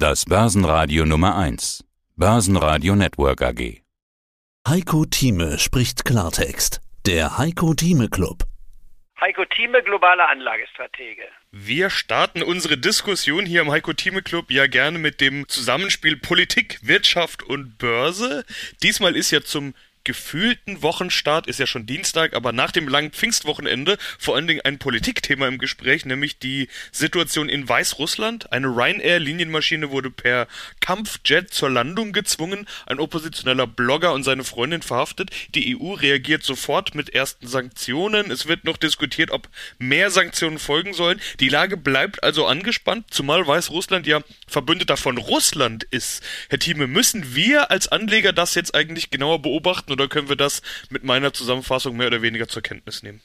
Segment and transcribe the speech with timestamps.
[0.00, 1.84] Das Börsenradio Nummer 1.
[2.14, 3.82] Börsenradio Network AG.
[4.68, 6.80] Heiko Thieme spricht Klartext.
[7.04, 8.44] Der Heiko Thieme Club.
[9.20, 11.24] Heiko Thieme, globaler Anlagestratege.
[11.50, 16.78] Wir starten unsere Diskussion hier im Heiko Thieme Club ja gerne mit dem Zusammenspiel Politik,
[16.82, 18.44] Wirtschaft und Börse.
[18.84, 19.74] Diesmal ist ja zum
[20.08, 24.78] gefühlten Wochenstart ist ja schon Dienstag, aber nach dem langen Pfingstwochenende vor allen Dingen ein
[24.78, 28.50] Politikthema im Gespräch, nämlich die Situation in Weißrussland.
[28.50, 30.48] Eine Ryanair-Linienmaschine wurde per
[30.80, 35.28] Kampfjet zur Landung gezwungen, ein oppositioneller Blogger und seine Freundin verhaftet.
[35.54, 38.30] Die EU reagiert sofort mit ersten Sanktionen.
[38.30, 41.20] Es wird noch diskutiert, ob mehr Sanktionen folgen sollen.
[41.38, 46.22] Die Lage bleibt also angespannt, zumal Weißrussland ja Verbündeter von Russland ist.
[46.48, 50.62] Herr Thieme, müssen wir als Anleger das jetzt eigentlich genauer beobachten oder können wir das
[50.90, 53.20] mit meiner Zusammenfassung mehr oder weniger zur Kenntnis nehmen?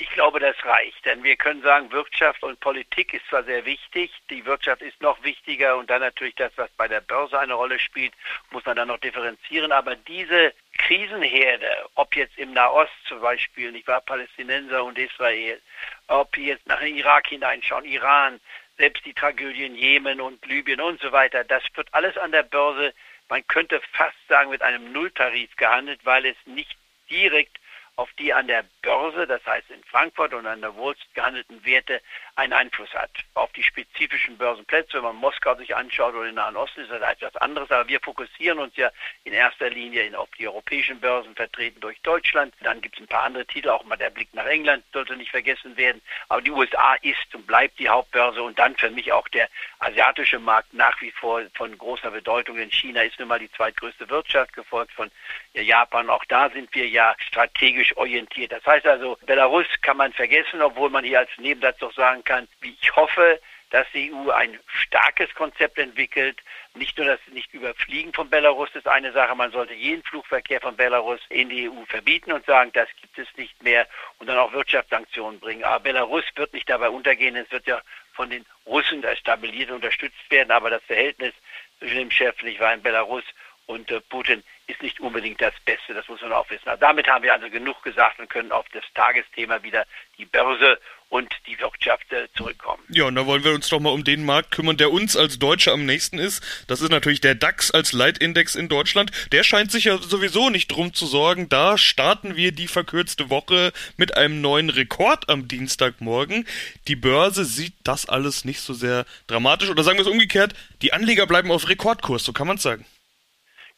[0.00, 4.12] Ich glaube, das reicht, denn wir können sagen, Wirtschaft und Politik ist zwar sehr wichtig,
[4.30, 7.80] die Wirtschaft ist noch wichtiger und dann natürlich das, was bei der Börse eine Rolle
[7.80, 8.12] spielt,
[8.52, 13.88] muss man dann noch differenzieren, aber diese Krisenherde, ob jetzt im Nahost zum Beispiel, nicht
[13.88, 15.60] wahr, Palästinenser und Israel,
[16.06, 18.38] ob jetzt nach Irak hineinschauen, Iran,
[18.76, 22.94] selbst die Tragödien Jemen und Libyen und so weiter, das wird alles an der Börse
[23.28, 26.76] man könnte fast sagen, mit einem Nulltarif gehandelt, weil es nicht
[27.10, 27.58] direkt
[27.98, 31.64] auf die an der Börse, das heißt in Frankfurt und an der Wall Street gehandelten
[31.64, 32.00] Werte,
[32.36, 33.10] einen Einfluss hat.
[33.34, 37.02] Auf die spezifischen Börsenplätze, wenn man Moskau sich anschaut oder den Nahen Osten, ist das
[37.02, 37.68] etwas anderes.
[37.72, 38.92] Aber wir fokussieren uns ja
[39.24, 42.54] in erster Linie auf die europäischen Börsen, vertreten durch Deutschland.
[42.60, 45.32] Dann gibt es ein paar andere Titel, auch mal der Blick nach England sollte nicht
[45.32, 46.00] vergessen werden.
[46.28, 49.48] Aber die USA ist und bleibt die Hauptbörse und dann für mich auch der
[49.80, 52.56] asiatische Markt nach wie vor von großer Bedeutung.
[52.56, 55.10] Denn China ist nun mal die zweitgrößte Wirtschaft, gefolgt von
[55.54, 56.08] Japan.
[56.10, 58.52] Auch da sind wir ja strategisch orientiert.
[58.52, 62.48] Das heißt also, Belarus kann man vergessen, obwohl man hier als Nebensatz doch sagen kann,
[62.60, 66.38] wie ich hoffe, dass die EU ein starkes Konzept entwickelt.
[66.74, 70.76] Nicht nur das nicht überfliegen von Belarus ist eine Sache, man sollte jeden Flugverkehr von
[70.76, 73.86] Belarus in die EU verbieten und sagen, das gibt es nicht mehr
[74.18, 75.64] und dann auch Wirtschaftssanktionen bringen.
[75.64, 77.80] Aber Belarus wird nicht dabei untergehen, es wird ja
[78.12, 81.34] von den Russen stabiliert und unterstützt werden, aber das Verhältnis
[81.78, 83.24] zwischen dem Chef, nicht wahr, in Belarus
[83.68, 86.68] und äh, Putin ist nicht unbedingt das Beste, das muss man auch wissen.
[86.68, 89.86] Also damit haben wir also genug gesagt und können auf das Tagesthema wieder
[90.18, 90.78] die Börse
[91.10, 92.82] und die Wirtschaft äh, zurückkommen.
[92.88, 95.38] Ja, und da wollen wir uns doch mal um den Markt kümmern, der uns als
[95.38, 96.42] Deutsche am nächsten ist.
[96.66, 99.10] Das ist natürlich der DAX als Leitindex in Deutschland.
[99.32, 101.48] Der scheint sich ja sowieso nicht drum zu sorgen.
[101.48, 106.46] Da starten wir die verkürzte Woche mit einem neuen Rekord am Dienstagmorgen.
[106.88, 109.70] Die Börse sieht das alles nicht so sehr dramatisch.
[109.70, 112.86] Oder sagen wir es umgekehrt, die Anleger bleiben auf Rekordkurs, so kann man es sagen.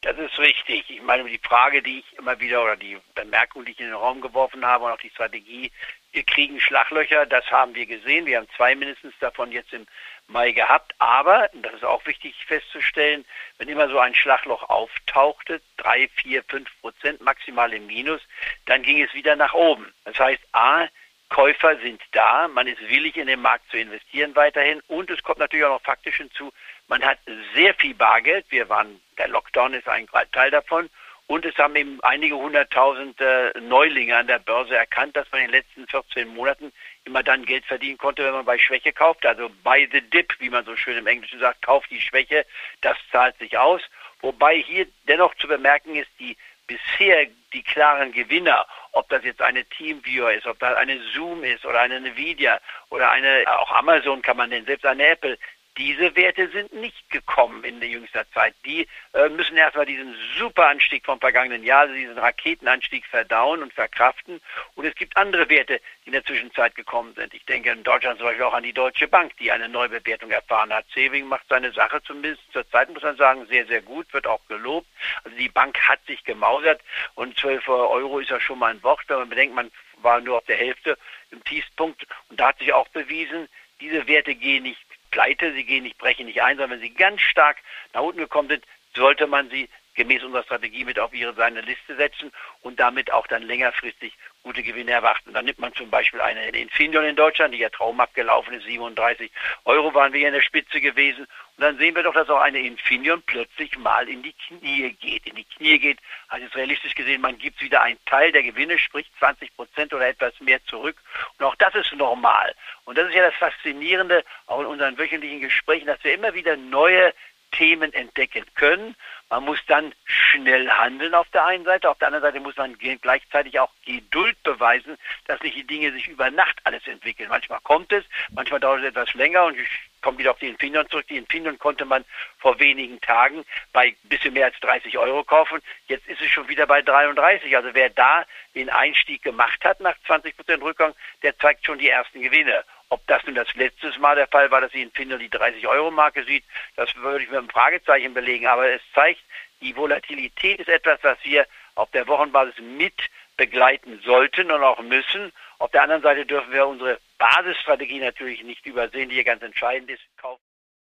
[0.03, 0.89] Das ist richtig.
[0.89, 3.95] Ich meine, die Frage, die ich immer wieder oder die Bemerkung, die ich in den
[3.95, 5.71] Raum geworfen habe und auch die Strategie,
[6.11, 8.25] wir kriegen Schlaglöcher, das haben wir gesehen.
[8.25, 9.85] Wir haben zwei mindestens davon jetzt im
[10.27, 10.95] Mai gehabt.
[10.97, 13.25] Aber, das ist auch wichtig festzustellen,
[13.59, 18.21] wenn immer so ein Schlagloch auftauchte, drei, vier, fünf Prozent maximal im Minus,
[18.65, 19.93] dann ging es wieder nach oben.
[20.05, 20.87] Das heißt, A,
[21.31, 24.81] Käufer sind da, man ist willig in den Markt zu investieren weiterhin.
[24.87, 26.51] Und es kommt natürlich auch noch faktisch hinzu,
[26.89, 27.19] man hat
[27.55, 30.89] sehr viel Bargeld, wir waren, der Lockdown ist ein Teil davon.
[31.27, 35.47] Und es haben eben einige hunderttausend äh, Neulinge an der Börse erkannt, dass man in
[35.47, 36.73] den letzten 14 Monaten
[37.05, 39.25] immer dann Geld verdienen konnte, wenn man bei Schwäche kauft.
[39.25, 42.45] Also buy the dip, wie man so schön im Englischen sagt, kauft die Schwäche,
[42.81, 43.81] das zahlt sich aus.
[44.21, 46.37] Wobei hier dennoch zu bemerken ist, die
[46.67, 51.65] bisher die klaren Gewinner, ob das jetzt eine Teamviewer ist, ob das eine Zoom ist
[51.65, 52.59] oder eine Nvidia
[52.89, 55.37] oder eine, auch Amazon kann man nennen, selbst eine Apple,
[55.77, 58.53] diese Werte sind nicht gekommen in der jüngster Zeit.
[58.65, 63.73] Die äh, müssen erstmal diesen super Anstieg vom vergangenen Jahr, also diesen Raketenanstieg verdauen und
[63.73, 64.41] verkraften.
[64.75, 67.33] Und es gibt andere Werte, die in der Zwischenzeit gekommen sind.
[67.33, 70.73] Ich denke in Deutschland zum Beispiel auch an die Deutsche Bank, die eine Neubewertung erfahren
[70.73, 70.85] hat.
[70.93, 74.45] Saving macht seine Sache zumindest zur Zeit, muss man sagen, sehr, sehr gut, wird auch
[74.47, 74.87] gelobt.
[75.23, 76.81] Also die Bank hat sich gemausert
[77.15, 79.71] und 12 Euro ist ja schon mal ein Wort, wenn man bedenkt, man
[80.01, 80.97] war nur auf der Hälfte
[81.31, 82.05] im Tiefpunkt.
[82.29, 83.47] Und da hat sich auch bewiesen,
[83.79, 87.21] diese Werte gehen nicht pleite, sie gehen nicht, brechen nicht ein, sondern wenn sie ganz
[87.21, 87.57] stark
[87.93, 88.65] nach unten gekommen sind,
[88.95, 89.69] sollte man sie
[90.01, 92.31] gemäß unserer Strategie mit auf ihre seine Liste setzen
[92.61, 94.13] und damit auch dann längerfristig
[94.43, 95.33] gute Gewinne erwarten.
[95.33, 99.31] Dann nimmt man zum Beispiel eine Infineon in Deutschland, die ja traumhaft gelaufen ist, 37
[99.65, 101.27] Euro waren wir hier in der Spitze gewesen.
[101.57, 105.27] Und dann sehen wir doch, dass auch eine Infineon plötzlich mal in die Knie geht.
[105.27, 105.99] In die Knie geht,
[106.31, 110.07] heißt es realistisch gesehen, man gibt wieder einen Teil der Gewinne, sprich 20 Prozent oder
[110.07, 110.97] etwas mehr zurück.
[111.37, 112.55] Und auch das ist normal.
[112.85, 116.57] Und das ist ja das Faszinierende, auch in unseren wöchentlichen Gesprächen, dass wir immer wieder
[116.57, 117.13] neue
[117.51, 118.95] Themen entdecken können.
[119.29, 122.77] Man muss dann schnell handeln auf der einen Seite, auf der anderen Seite muss man
[122.77, 127.29] gleichzeitig auch Geduld beweisen, dass nicht die Dinge sich über Nacht alles entwickeln.
[127.29, 129.69] Manchmal kommt es, manchmal dauert es etwas länger und ich
[130.01, 131.07] komme wieder auf die Infineon zurück.
[131.07, 132.03] Die Infineon konnte man
[132.39, 135.61] vor wenigen Tagen bei ein bisschen mehr als 30 Euro kaufen.
[135.87, 137.55] Jetzt ist es schon wieder bei 33.
[137.55, 138.25] Also wer da
[138.55, 140.93] den Einstieg gemacht hat nach 20 Prozent Rückgang,
[141.23, 142.63] der zeigt schon die ersten Gewinne.
[142.91, 146.25] Ob das nun das letzte Mal der Fall war, dass sie in Finder die 30-Euro-Marke
[146.25, 146.43] sieht,
[146.75, 148.47] das würde ich mit einem Fragezeichen belegen.
[148.47, 149.21] Aber es zeigt,
[149.61, 152.93] die Volatilität ist etwas, was wir auf der Wochenbasis mit
[153.37, 155.31] begleiten sollten und auch müssen.
[155.59, 159.89] Auf der anderen Seite dürfen wir unsere Basisstrategie natürlich nicht übersehen, die hier ganz entscheidend
[159.89, 160.01] ist.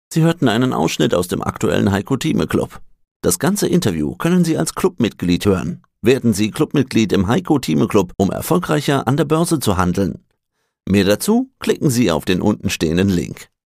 [0.09, 2.79] Sie hörten einen Ausschnitt aus dem aktuellen Heiko Thieme Club.
[3.21, 5.83] Das ganze Interview können Sie als Clubmitglied hören.
[6.01, 10.25] Werden Sie Clubmitglied im Heiko Thieme Club, um erfolgreicher an der Börse zu handeln.
[10.87, 13.51] Mehr dazu klicken Sie auf den untenstehenden Link.